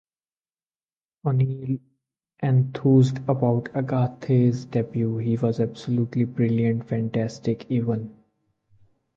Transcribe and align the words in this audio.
O'Neill 1.27 1.77
enthused 2.41 3.19
about 3.29 3.69
Agathe's 3.75 4.65
debut, 4.65 5.19
He 5.19 5.37
was 5.37 5.59
absolutely 5.59 6.23
brilliant, 6.23 6.87
fantastic 6.89 7.69
even. 7.69 8.11